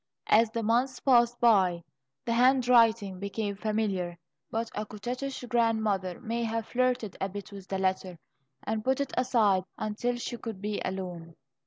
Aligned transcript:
As 0.31 0.49
the 0.49 0.63
months 0.63 0.99
passed 0.99 1.39
by, 1.39 1.83
the 2.25 2.33
handwriting 2.33 3.19
became 3.19 3.55
familiar, 3.55 4.17
but 4.49 4.71
a 4.73 4.83
coquettish 4.83 5.43
grandmother 5.47 6.19
may 6.21 6.43
have 6.43 6.65
flirted 6.65 7.15
a 7.21 7.29
bit 7.29 7.51
with 7.51 7.67
the 7.67 7.77
letter, 7.77 8.17
and 8.63 8.83
put 8.83 8.99
it 8.99 9.13
aside 9.15 9.63
until 9.77 10.15
she 10.15 10.37
could 10.37 10.59
be 10.59 10.81
alone. 10.83 11.35